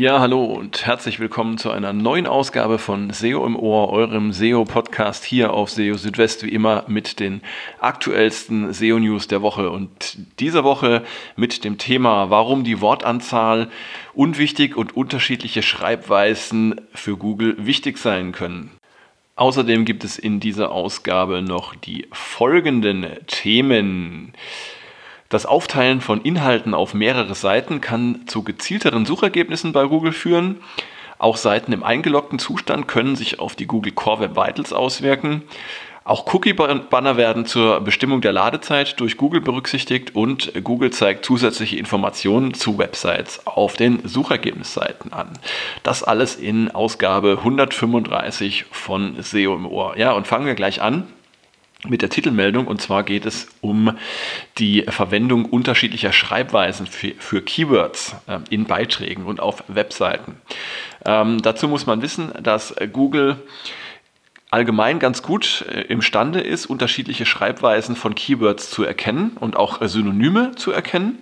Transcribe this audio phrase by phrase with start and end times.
[0.00, 5.24] Ja, hallo und herzlich willkommen zu einer neuen Ausgabe von SEO im Ohr, eurem SEO-Podcast
[5.24, 7.42] hier auf SEO Südwest, wie immer mit den
[7.80, 9.68] aktuellsten SEO-News der Woche.
[9.68, 11.04] Und diese Woche
[11.36, 13.68] mit dem Thema, warum die Wortanzahl
[14.14, 18.70] unwichtig und unterschiedliche Schreibweisen für Google wichtig sein können.
[19.36, 24.32] Außerdem gibt es in dieser Ausgabe noch die folgenden Themen.
[25.30, 30.56] Das Aufteilen von Inhalten auf mehrere Seiten kann zu gezielteren Suchergebnissen bei Google führen.
[31.18, 35.42] Auch Seiten im eingeloggten Zustand können sich auf die Google Core Web Vitals auswirken.
[36.02, 42.52] Auch Cookie-Banner werden zur Bestimmung der Ladezeit durch Google berücksichtigt und Google zeigt zusätzliche Informationen
[42.52, 45.28] zu Websites auf den Suchergebnisseiten an.
[45.84, 49.96] Das alles in Ausgabe 135 von SEO im Ohr.
[49.96, 51.06] Ja, und fangen wir gleich an
[51.88, 53.96] mit der Titelmeldung und zwar geht es um
[54.58, 60.36] die Verwendung unterschiedlicher Schreibweisen für, für Keywords äh, in Beiträgen und auf Webseiten.
[61.04, 63.36] Ähm, dazu muss man wissen, dass Google
[64.50, 70.52] allgemein ganz gut äh, imstande ist, unterschiedliche Schreibweisen von Keywords zu erkennen und auch Synonyme
[70.56, 71.18] zu erkennen.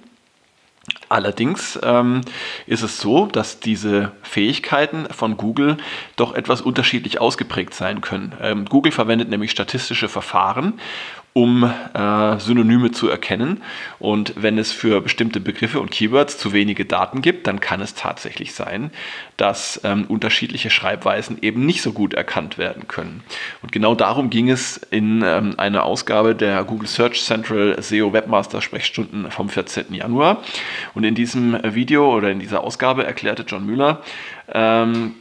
[1.08, 2.20] Allerdings ähm,
[2.66, 5.78] ist es so, dass diese Fähigkeiten von Google
[6.16, 8.34] doch etwas unterschiedlich ausgeprägt sein können.
[8.40, 10.80] Ähm, Google verwendet nämlich statistische Verfahren,
[11.32, 13.62] um äh, Synonyme zu erkennen.
[13.98, 17.94] Und wenn es für bestimmte Begriffe und Keywords zu wenige Daten gibt, dann kann es
[17.94, 18.90] tatsächlich sein,
[19.36, 23.22] dass ähm, unterschiedliche Schreibweisen eben nicht so gut erkannt werden können.
[23.62, 28.60] Und genau darum ging es in ähm, einer Ausgabe der Google Search Central SEO Webmaster
[28.60, 29.94] Sprechstunden vom 14.
[29.94, 30.42] Januar.
[30.94, 34.02] Und in diesem Video oder in dieser Ausgabe erklärte John Müller,
[34.52, 35.14] ähm,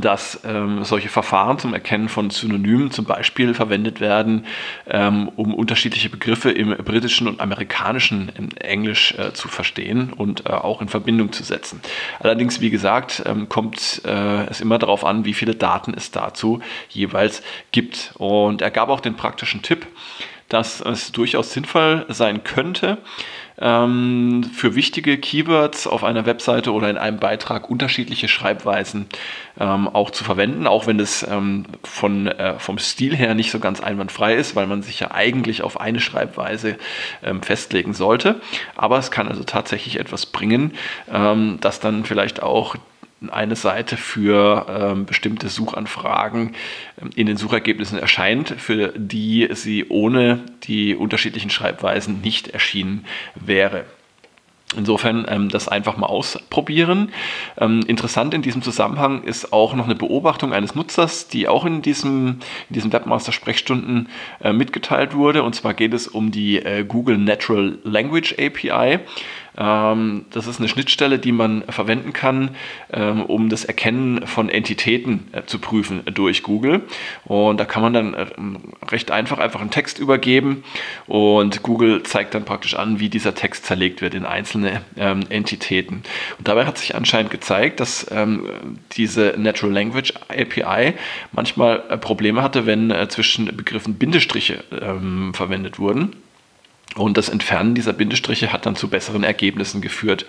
[0.00, 4.46] dass ähm, solche Verfahren zum Erkennen von Synonymen zum Beispiel verwendet werden,
[4.86, 10.82] ähm, um unterschiedliche Begriffe im britischen und amerikanischen Englisch äh, zu verstehen und äh, auch
[10.82, 11.80] in Verbindung zu setzen.
[12.20, 16.60] Allerdings, wie gesagt, ähm, kommt äh, es immer darauf an, wie viele Daten es dazu
[16.88, 18.12] jeweils gibt.
[18.18, 19.86] Und er gab auch den praktischen Tipp,
[20.48, 22.98] dass es durchaus sinnvoll sein könnte,
[23.60, 29.06] ähm, für wichtige Keywords auf einer Webseite oder in einem Beitrag unterschiedliche Schreibweisen
[29.58, 33.58] ähm, auch zu verwenden, auch wenn es ähm, von, äh, vom Stil her nicht so
[33.58, 36.76] ganz einwandfrei ist, weil man sich ja eigentlich auf eine Schreibweise
[37.22, 38.40] ähm, festlegen sollte.
[38.76, 40.74] Aber es kann also tatsächlich etwas bringen,
[41.12, 42.76] ähm, das dann vielleicht auch
[43.30, 46.54] eine Seite für ähm, bestimmte Suchanfragen
[47.00, 53.84] ähm, in den Suchergebnissen erscheint, für die sie ohne die unterschiedlichen Schreibweisen nicht erschienen wäre.
[54.76, 57.10] Insofern ähm, das einfach mal ausprobieren.
[57.56, 61.80] Ähm, interessant in diesem Zusammenhang ist auch noch eine Beobachtung eines Nutzers, die auch in
[61.80, 64.10] diesem, in diesem Webmaster-Sprechstunden
[64.42, 65.42] äh, mitgeteilt wurde.
[65.42, 68.98] Und zwar geht es um die äh, Google Natural Language API.
[69.58, 72.50] Ähm, das ist eine Schnittstelle, die man verwenden kann,
[72.92, 76.82] ähm, um das Erkennen von Entitäten äh, zu prüfen durch Google.
[77.24, 78.26] Und da kann man dann äh,
[78.90, 80.62] recht einfach einfach einen Text übergeben
[81.06, 86.02] und Google zeigt dann praktisch an, wie dieser Text zerlegt wird in einzelne ähm, Entitäten.
[86.38, 88.06] Und dabei hat sich anscheinend gezeigt, dass
[88.92, 90.94] diese Natural Language API
[91.32, 94.64] manchmal äh, Probleme hatte, wenn zwischen Begriffen Bindestriche
[95.32, 96.12] verwendet wurden.
[96.96, 100.26] Und das Entfernen dieser Bindestriche hat dann zu besseren Ergebnissen geführt.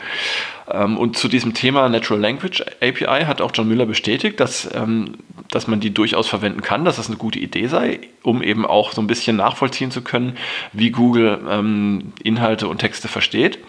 [0.69, 5.15] Ähm, und zu diesem Thema Natural Language API hat auch John Müller bestätigt, dass, ähm,
[5.49, 8.91] dass man die durchaus verwenden kann, dass das eine gute Idee sei, um eben auch
[8.91, 10.37] so ein bisschen nachvollziehen zu können,
[10.73, 13.59] wie Google ähm, Inhalte und Texte versteht.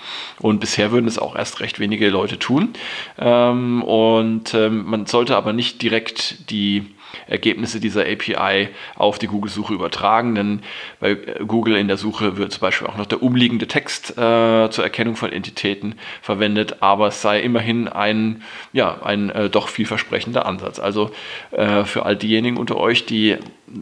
[0.40, 2.70] Und bisher würden es auch erst recht wenige Leute tun.
[3.16, 6.86] Und man sollte aber nicht direkt die
[7.26, 10.60] Ergebnisse dieser API auf die Google-Suche übertragen, denn
[11.00, 14.84] bei Google in der Suche wird zum Beispiel auch noch der umliegende Text äh, zur
[14.84, 20.78] Erkennung von Entitäten verwendet, aber es sei immerhin ein, ja, ein äh, doch vielversprechender Ansatz.
[20.78, 21.10] Also
[21.50, 23.36] äh, für all diejenigen unter euch, die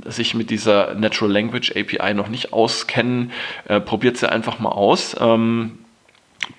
[0.06, 3.32] sich mit dieser Natural Language API noch nicht auskennen,
[3.66, 5.16] äh, probiert sie einfach mal aus.
[5.20, 5.78] Ähm,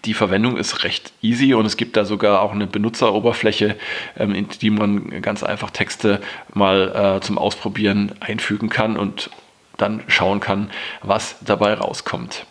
[0.05, 3.75] die Verwendung ist recht easy und es gibt da sogar auch eine Benutzeroberfläche,
[4.17, 6.21] ähm, in die man ganz einfach Texte
[6.53, 9.29] mal äh, zum Ausprobieren einfügen kann und
[9.77, 10.69] dann schauen kann,
[11.01, 12.45] was dabei rauskommt.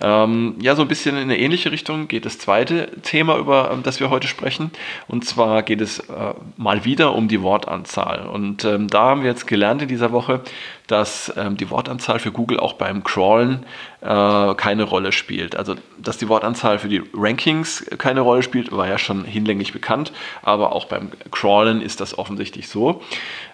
[0.00, 3.84] Ähm, ja, so ein bisschen in eine ähnliche Richtung geht das zweite Thema, über ähm,
[3.84, 4.72] das wir heute sprechen.
[5.06, 8.26] Und zwar geht es äh, mal wieder um die Wortanzahl.
[8.26, 10.40] Und ähm, da haben wir jetzt gelernt in dieser Woche,
[10.88, 13.64] dass ähm, die Wortanzahl für Google auch beim Crawlen
[14.02, 15.54] äh, keine Rolle spielt.
[15.56, 20.12] Also, dass die Wortanzahl für die Rankings keine Rolle spielt, war ja schon hinlänglich bekannt,
[20.42, 23.02] aber auch beim Crawlen ist das offensichtlich so.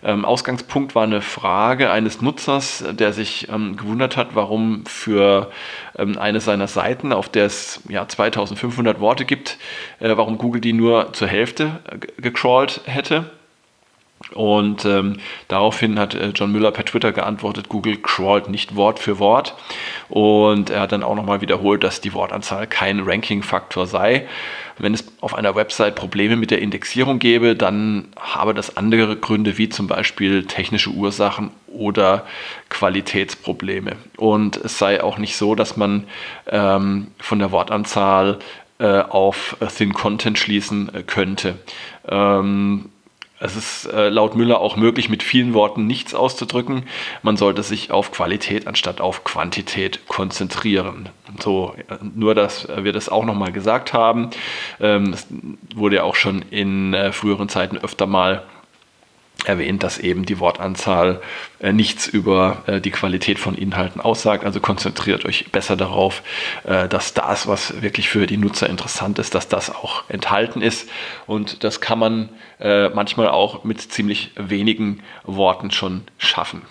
[0.03, 5.51] Ähm, Ausgangspunkt war eine Frage eines Nutzers, der sich ähm, gewundert hat, warum für
[5.99, 9.59] ähm, eine eine seiner Seiten, auf der es ja, 2500 Worte gibt,
[9.99, 13.31] äh, warum Google die nur zur Hälfte äh, gecrawlt hätte.
[14.35, 15.19] Und ähm,
[15.49, 19.55] daraufhin hat äh, John Müller per Twitter geantwortet, Google crawlt nicht Wort für Wort.
[20.09, 24.27] Und er hat dann auch nochmal wiederholt, dass die Wortanzahl kein Ranking-Faktor sei.
[24.77, 29.59] Wenn es auf einer Website Probleme mit der Indexierung gäbe, dann habe das andere Gründe
[29.59, 32.27] wie zum Beispiel technische Ursachen oder
[32.69, 33.97] Qualitätsprobleme.
[34.17, 36.05] Und es sei auch nicht so, dass man
[36.47, 38.39] ähm, von der Wortanzahl
[38.79, 41.59] äh, auf Thin Content schließen äh, könnte.
[42.09, 42.91] Ähm,
[43.41, 46.85] es ist äh, laut Müller auch möglich, mit vielen Worten nichts auszudrücken.
[47.23, 51.09] Man sollte sich auf Qualität anstatt auf Quantität konzentrieren.
[51.41, 51.75] So,
[52.15, 54.31] nur dass wir das auch nochmal gesagt haben.
[54.81, 55.27] Ähm, das
[55.75, 58.45] wurde ja auch schon in äh, früheren Zeiten öfter mal
[59.45, 61.21] erwähnt, dass eben die Wortanzahl
[61.61, 64.45] äh, nichts über äh, die Qualität von Inhalten aussagt.
[64.45, 66.23] Also konzentriert euch besser darauf,
[66.65, 70.89] äh, dass das, was wirklich für die Nutzer interessant ist, dass das auch enthalten ist.
[71.27, 72.29] Und das kann man
[72.61, 76.63] äh, manchmal auch mit ziemlich wenigen Worten schon schaffen.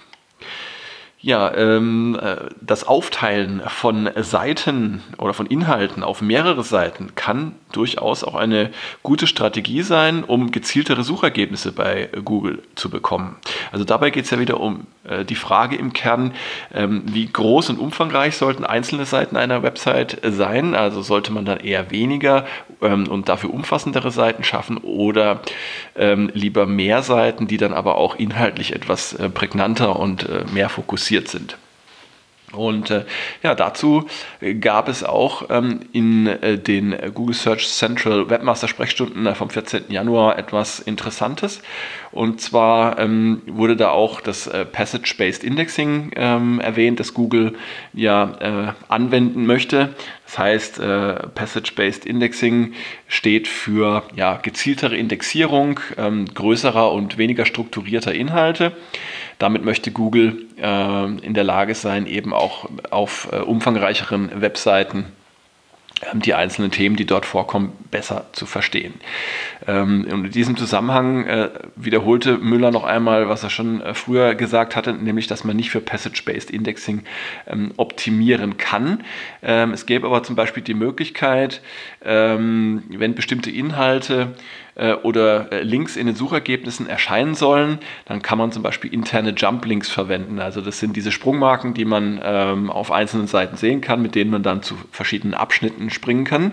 [1.27, 8.24] Ja, ähm, äh, das Aufteilen von Seiten oder von Inhalten auf mehrere Seiten kann durchaus
[8.24, 8.71] auch eine
[9.03, 13.35] gute Strategie sein, um gezieltere Suchergebnisse bei Google zu bekommen.
[13.74, 16.33] Also dabei geht es ja wieder um äh, die Frage im Kern,
[16.74, 20.75] ähm, wie groß und umfangreich sollten einzelne Seiten einer Website sein.
[20.75, 22.45] Also sollte man dann eher weniger
[22.81, 25.41] ähm, und dafür umfassendere Seiten schaffen oder
[25.97, 30.69] ähm, lieber mehr Seiten, die dann aber auch inhaltlich etwas äh, prägnanter und äh, mehr
[30.69, 31.58] fokussiert sind.
[32.54, 33.04] Und äh,
[33.44, 34.08] ja, dazu
[34.62, 39.86] gab es auch ähm, in äh, den Google Search Central Webmaster Sprechstunden äh, vom 14.
[39.90, 41.62] Januar etwas Interessantes.
[42.18, 47.54] Und zwar ähm, wurde da auch das äh, Passage-Based Indexing ähm, erwähnt, das Google
[47.94, 49.94] ja äh, anwenden möchte.
[50.25, 52.74] Das heißt, äh, Passage-Based Indexing
[53.08, 58.72] steht für ja, gezieltere Indexierung ähm, größerer und weniger strukturierter Inhalte.
[59.38, 65.17] Damit möchte Google äh, in der Lage sein, eben auch auf äh, umfangreicheren Webseiten ähm,
[66.14, 68.94] die einzelnen Themen, die dort vorkommen, besser zu verstehen.
[69.68, 74.76] Ähm, in diesem Zusammenhang äh, wiederholte Müller noch einmal, was er schon äh, früher gesagt
[74.76, 77.04] hatte, nämlich, dass man nicht für Passage-Based Indexing
[77.48, 79.04] ähm, optimieren kann.
[79.42, 81.62] es gäbe aber zum Beispiel die Möglichkeit,
[82.02, 84.36] wenn bestimmte Inhalte
[85.01, 89.65] oder äh, Links in den Suchergebnissen erscheinen sollen, dann kann man zum Beispiel interne Jump
[89.65, 90.39] Links verwenden.
[90.39, 94.31] Also das sind diese Sprungmarken, die man ähm, auf einzelnen Seiten sehen kann, mit denen
[94.31, 96.51] man dann zu verschiedenen Abschnitten springen kann.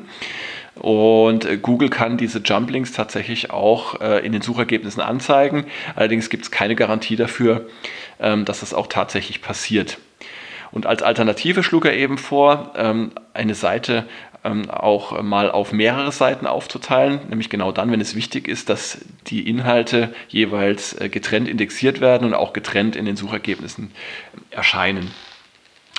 [0.75, 5.67] Und äh, Google kann diese Jump Links tatsächlich auch in den Suchergebnissen anzeigen.
[5.95, 7.69] Allerdings gibt es keine Garantie dafür,
[8.21, 9.99] ähm, dass das auch tatsächlich passiert.
[10.75, 14.07] Und als Alternative schlug er eben vor, ähm, eine Seite
[14.45, 18.99] ähm, auch mal auf mehrere Seiten aufzuteilen, nämlich genau dann, wenn es wichtig ist, dass
[19.27, 23.91] die Inhalte jeweils äh, getrennt indexiert werden und auch getrennt in den Suchergebnissen
[24.51, 25.11] erscheinen.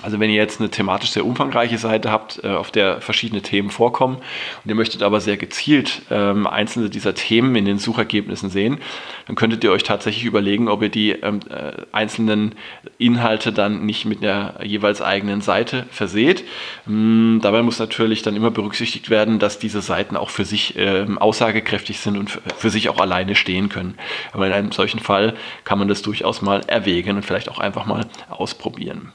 [0.03, 3.69] Also wenn ihr jetzt eine thematisch sehr umfangreiche Seite habt, äh, auf der verschiedene Themen
[3.69, 8.79] vorkommen und ihr möchtet aber sehr gezielt ähm, einzelne dieser Themen in den Suchergebnissen sehen,
[9.25, 12.55] dann könntet ihr euch tatsächlich überlegen, ob ihr die ähm, äh, einzelnen
[12.97, 16.43] Inhalte dann nicht mit einer jeweils eigenen Seite verseht.
[16.87, 21.17] Ähm, dabei muss natürlich dann immer berücksichtigt werden, dass diese Seiten auch für sich ähm,
[21.17, 23.95] aussagekräftig sind und für sich auch alleine stehen können.
[24.33, 27.85] Aber in einem solchen Fall kann man das durchaus mal erwägen und vielleicht auch einfach
[27.85, 29.13] mal ausprobieren.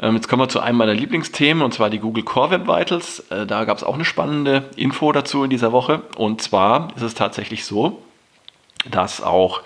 [0.00, 3.20] Ähm, jetzt kommen wir zu einem meiner Lieblingsthemen und zwar die Google Core Web Vitals.
[3.30, 6.02] Äh, da gab es auch eine spannende Info dazu in dieser Woche.
[6.16, 8.02] Und zwar ist es tatsächlich so,
[8.90, 9.62] dass auch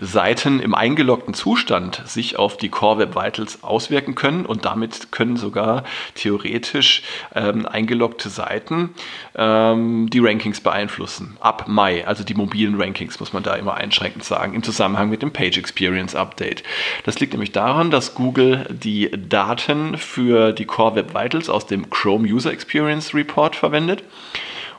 [0.00, 5.36] Seiten im eingeloggten Zustand sich auf die Core Web Vitals auswirken können und damit können
[5.36, 7.02] sogar theoretisch
[7.34, 8.94] ähm, eingeloggte Seiten
[9.34, 11.36] ähm, die Rankings beeinflussen.
[11.40, 15.22] Ab Mai, also die mobilen Rankings, muss man da immer einschränkend sagen, im Zusammenhang mit
[15.22, 16.62] dem Page Experience Update.
[17.04, 21.90] Das liegt nämlich daran, dass Google die Daten für die Core Web Vitals aus dem
[21.90, 24.02] Chrome User Experience Report verwendet.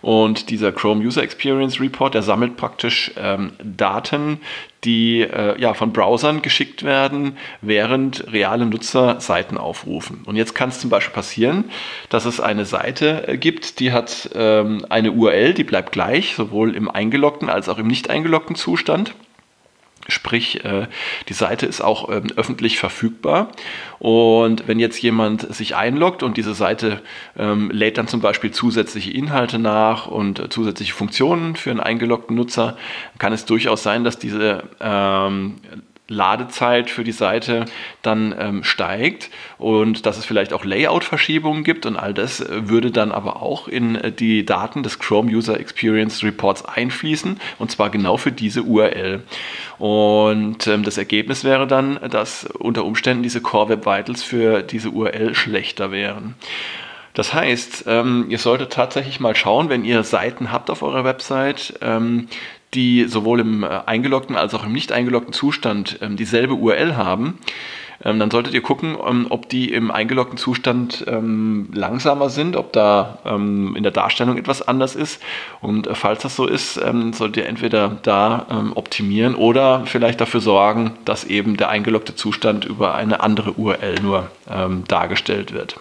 [0.03, 4.41] Und dieser Chrome User Experience Report, der sammelt praktisch ähm, Daten,
[4.83, 10.23] die äh, ja, von Browsern geschickt werden, während reale Nutzer Seiten aufrufen.
[10.25, 11.63] Und jetzt kann es zum Beispiel passieren,
[12.09, 16.75] dass es eine Seite äh, gibt, die hat ähm, eine URL, die bleibt gleich, sowohl
[16.75, 19.15] im eingeloggten als auch im nicht eingeloggten Zustand.
[20.07, 20.87] Sprich, äh,
[21.29, 23.51] die Seite ist auch ähm, öffentlich verfügbar.
[23.99, 27.01] Und wenn jetzt jemand sich einloggt und diese Seite
[27.37, 32.35] ähm, lädt dann zum Beispiel zusätzliche Inhalte nach und äh, zusätzliche Funktionen für einen eingeloggten
[32.35, 32.77] Nutzer,
[33.17, 35.55] kann es durchaus sein, dass diese ähm,
[36.13, 37.65] Ladezeit für die Seite
[38.01, 42.91] dann ähm, steigt und dass es vielleicht auch Layout-Verschiebungen gibt und all das äh, würde
[42.91, 47.89] dann aber auch in äh, die Daten des Chrome User Experience Reports einfließen und zwar
[47.89, 49.23] genau für diese URL.
[49.79, 54.89] Und ähm, das Ergebnis wäre dann, dass unter Umständen diese Core Web Vitals für diese
[54.89, 56.35] URL schlechter wären.
[57.13, 61.75] Das heißt, ähm, ihr solltet tatsächlich mal schauen, wenn ihr Seiten habt auf eurer Website,
[61.81, 62.27] ähm,
[62.73, 67.39] die sowohl im äh, eingeloggten als auch im nicht eingeloggten Zustand ähm, dieselbe URL haben,
[68.03, 73.19] ähm, dann solltet ihr gucken, ähm, ob die im eingeloggten Zustand langsamer sind, ob da
[73.25, 75.21] in der Darstellung etwas anders ist.
[75.61, 80.91] Und äh, falls das so ist, solltet ihr entweder da optimieren oder vielleicht dafür sorgen,
[81.05, 84.29] dass eben der eingeloggte Zustand über eine andere URL nur
[84.87, 85.79] dargestellt wird.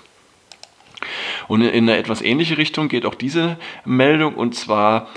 [1.49, 5.09] Und in eine etwas ähnliche Richtung geht auch diese Meldung und zwar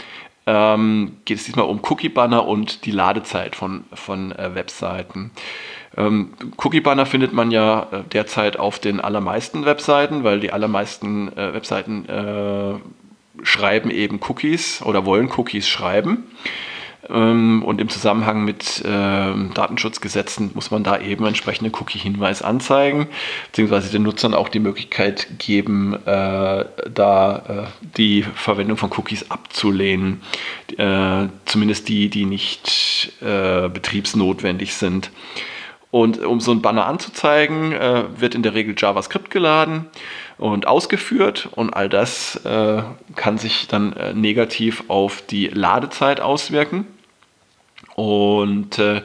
[0.45, 5.31] ähm, geht es diesmal um Cookie-Banner und die Ladezeit von, von äh, Webseiten.
[5.97, 11.53] Ähm, Cookie-Banner findet man ja äh, derzeit auf den allermeisten Webseiten, weil die allermeisten äh,
[11.53, 12.75] Webseiten äh,
[13.43, 16.25] schreiben eben Cookies oder wollen Cookies schreiben.
[17.09, 23.07] Ähm, und im Zusammenhang mit äh, Datenschutzgesetzen muss man da eben entsprechenden Cookie-Hinweis anzeigen,
[23.47, 30.21] beziehungsweise den Nutzern auch die Möglichkeit geben, äh, da äh, die Verwendung von Cookies abzulehnen.
[30.77, 35.11] Äh, zumindest die, die nicht äh, betriebsnotwendig sind.
[35.91, 39.85] Und um so ein Banner anzuzeigen, äh, wird in der Regel JavaScript geladen
[40.37, 42.83] und ausgeführt und all das äh,
[43.15, 46.85] kann sich dann negativ auf die Ladezeit auswirken.
[47.95, 49.01] Und äh,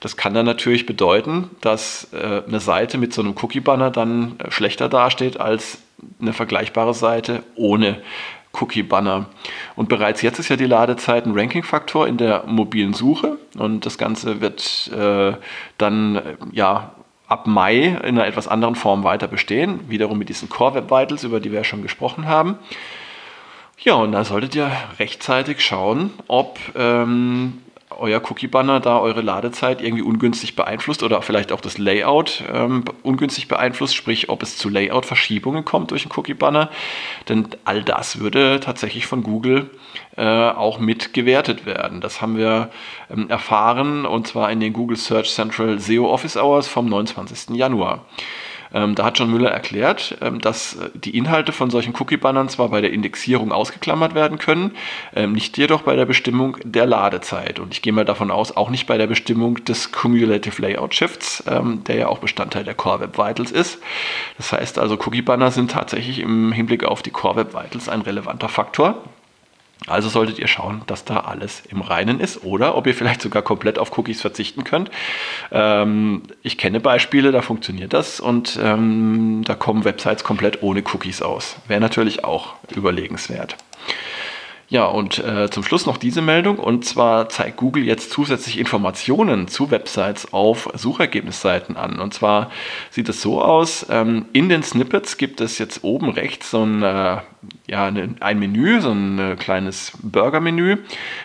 [0.00, 4.50] das kann dann natürlich bedeuten, dass äh, eine Seite mit so einem Cookie-Banner dann äh,
[4.50, 5.78] schlechter dasteht als
[6.20, 8.02] eine vergleichbare Seite ohne
[8.60, 9.26] Cookie-Banner.
[9.76, 13.96] Und bereits jetzt ist ja die Ladezeit ein Ranking-Faktor in der mobilen Suche und das
[13.96, 15.34] Ganze wird äh,
[15.78, 16.92] dann äh, ja
[17.28, 21.24] ab Mai in einer etwas anderen Form weiter bestehen, wiederum mit diesen Core Web Vitals,
[21.24, 22.58] über die wir ja schon gesprochen haben.
[23.78, 27.62] Ja, und da solltet ihr rechtzeitig schauen, ob ähm,
[27.98, 33.48] euer Cookie-Banner da eure Ladezeit irgendwie ungünstig beeinflusst oder vielleicht auch das Layout ähm, ungünstig
[33.48, 36.70] beeinflusst, sprich ob es zu Layout-Verschiebungen kommt durch einen Cookie-Banner.
[37.28, 39.70] Denn all das würde tatsächlich von Google
[40.16, 42.00] äh, auch mit gewertet werden.
[42.00, 42.70] Das haben wir
[43.10, 47.56] ähm, erfahren und zwar in den Google Search Central SEO Office Hours vom 29.
[47.56, 48.04] Januar.
[48.74, 52.68] Ähm, da hat John Müller erklärt, ähm, dass äh, die Inhalte von solchen Cookie-Bannern zwar
[52.68, 54.72] bei der Indexierung ausgeklammert werden können,
[55.14, 57.58] ähm, nicht jedoch bei der Bestimmung der Ladezeit.
[57.58, 61.44] Und ich gehe mal davon aus, auch nicht bei der Bestimmung des Cumulative Layout Shifts,
[61.46, 63.78] ähm, der ja auch Bestandteil der Core Web Vitals ist.
[64.36, 68.48] Das heißt also, Cookie-Banner sind tatsächlich im Hinblick auf die Core Web Vitals ein relevanter
[68.48, 69.02] Faktor.
[69.86, 73.42] Also solltet ihr schauen, dass da alles im Reinen ist oder ob ihr vielleicht sogar
[73.42, 74.90] komplett auf Cookies verzichten könnt.
[75.50, 81.22] Ähm, ich kenne Beispiele, da funktioniert das und ähm, da kommen Websites komplett ohne Cookies
[81.22, 81.56] aus.
[81.66, 83.56] Wäre natürlich auch überlegenswert.
[84.72, 86.56] Ja, und äh, zum Schluss noch diese Meldung.
[86.56, 91.98] Und zwar zeigt Google jetzt zusätzlich Informationen zu Websites auf Suchergebnisseiten an.
[92.00, 92.50] Und zwar
[92.88, 96.82] sieht es so aus, ähm, in den Snippets gibt es jetzt oben rechts so ein,
[96.82, 97.18] äh,
[97.66, 100.78] ja, ein Menü, so ein äh, kleines Burger-Menü.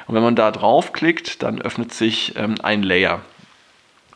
[0.07, 3.21] Und wenn man da draufklickt, dann öffnet sich ähm, ein Layer.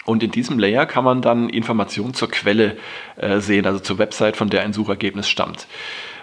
[0.03, 2.75] Und in diesem Layer kann man dann Informationen zur Quelle
[3.15, 5.67] äh, sehen, also zur Website, von der ein Suchergebnis stammt.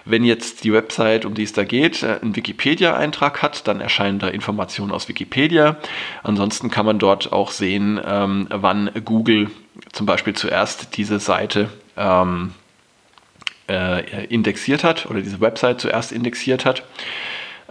[0.09, 4.19] Wenn jetzt die Website, um die es da geht, äh, einen Wikipedia-Eintrag hat, dann erscheinen
[4.19, 5.77] da Informationen aus Wikipedia.
[6.23, 9.51] Ansonsten kann man dort auch sehen, ähm, wann Google
[9.91, 12.53] zum Beispiel zuerst diese Seite ähm,
[13.69, 16.83] äh, indexiert hat oder diese Website zuerst indexiert hat.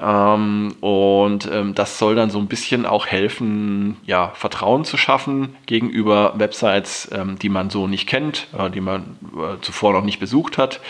[0.00, 5.56] Ähm, und ähm, das soll dann so ein bisschen auch helfen, ja, Vertrauen zu schaffen
[5.66, 10.20] gegenüber Websites, ähm, die man so nicht kennt, äh, die man äh, zuvor noch nicht
[10.20, 10.80] besucht hat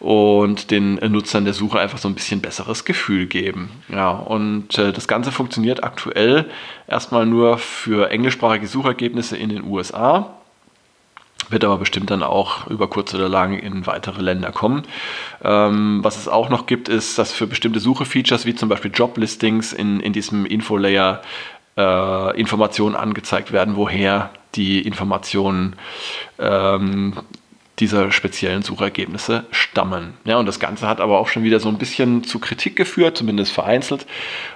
[0.00, 3.70] und den Nutzern der Suche einfach so ein bisschen besseres Gefühl geben.
[3.88, 6.50] Ja, und äh, das Ganze funktioniert aktuell
[6.88, 10.39] erstmal nur für englischsprachige Suchergebnisse in den USA
[11.50, 14.82] wird aber bestimmt dann auch über kurz oder lang in weitere Länder kommen.
[15.42, 19.72] Ähm, was es auch noch gibt, ist, dass für bestimmte Suche-Features wie zum Beispiel Job-Listings
[19.72, 21.22] in, in diesem Info-Layer
[21.76, 25.76] äh, Informationen angezeigt werden, woher die Informationen
[26.38, 27.14] ähm,
[27.80, 30.14] dieser speziellen Suchergebnisse stammen.
[30.24, 33.16] Ja, und das Ganze hat aber auch schon wieder so ein bisschen zu Kritik geführt,
[33.16, 34.06] zumindest vereinzelt.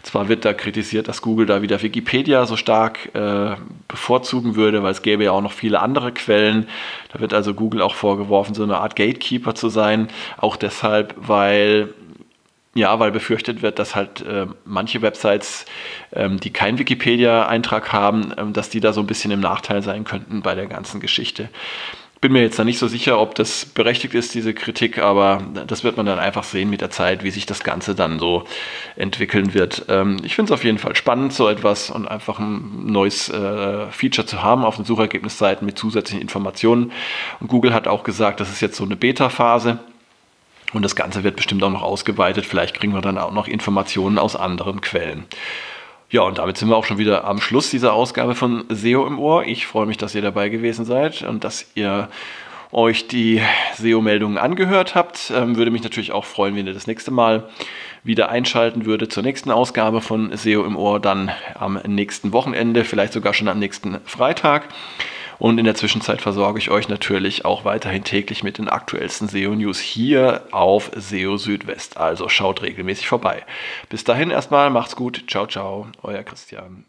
[0.03, 3.57] Zwar wird da kritisiert, dass Google da wieder Wikipedia so stark äh,
[3.89, 6.69] bevorzugen würde, weil es gäbe ja auch noch viele andere Quellen.
[7.13, 10.09] Da wird also Google auch vorgeworfen, so eine Art Gatekeeper zu sein.
[10.37, 11.95] Auch deshalb, weil
[12.77, 15.65] Ja, weil befürchtet wird, dass halt äh, manche Websites,
[16.13, 20.03] ähm, die keinen Wikipedia-Eintrag haben, ähm, dass die da so ein bisschen im Nachteil sein
[20.03, 21.49] könnten bei der ganzen Geschichte.
[22.25, 25.85] Bin mir jetzt da nicht so sicher, ob das berechtigt ist, diese Kritik, aber das
[25.85, 28.45] wird man dann einfach sehen mit der Zeit, wie sich das Ganze dann so
[28.97, 29.85] entwickeln wird.
[29.91, 33.91] Ähm, ich finde es auf jeden Fall spannend, so etwas und einfach ein neues äh,
[33.91, 36.93] Feature zu haben auf den Suchergebnisseiten mit zusätzlichen Informationen.
[37.41, 39.81] Und Google hat auch gesagt, das ist jetzt so eine Beta-Phase.
[40.73, 42.47] Und das Ganze wird bestimmt auch noch ausgeweitet.
[42.47, 45.27] Vielleicht kriegen wir dann auch noch Informationen aus anderen Quellen.
[46.15, 49.19] Ja, und damit sind wir auch schon wieder am Schluss dieser Ausgabe von SEO im
[49.19, 49.49] Ohr.
[49.49, 52.09] Ich freue mich, dass ihr dabei gewesen seid und dass ihr
[52.71, 53.43] euch die
[53.75, 55.33] SEO-Meldungen angehört habt.
[55.35, 57.49] Ähm, würde mich natürlich auch freuen, wenn ihr das nächste Mal
[58.05, 63.13] wieder einschalten würdet zur nächsten Ausgabe von SEO im Ohr, dann am nächsten Wochenende, vielleicht
[63.13, 64.69] sogar schon am nächsten Freitag.
[65.39, 69.81] Und in der Zwischenzeit versorge ich euch natürlich auch weiterhin täglich mit den aktuellsten SEO-News
[69.81, 71.97] hier auf SEO Südwest.
[71.97, 73.45] Also schaut regelmäßig vorbei.
[73.89, 75.25] Bis dahin erstmal, macht's gut.
[75.29, 76.87] Ciao, ciao, euer Christian.